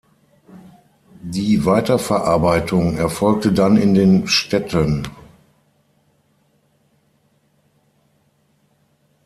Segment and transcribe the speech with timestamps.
[1.21, 5.07] Die Weiterverarbeitung erfolgte dann in den Städten.